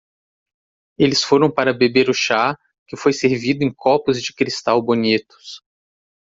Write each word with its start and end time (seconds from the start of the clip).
Eles 0.97 1.23
foram 1.23 1.51
para 1.51 1.75
beber 1.75 2.09
o 2.09 2.11
chá? 2.13 2.57
que 2.87 2.97
foi 2.97 3.13
servido 3.13 3.63
em 3.63 3.71
copos 3.71 4.19
de 4.19 4.33
cristal 4.33 4.81
bonitos. 4.81 5.61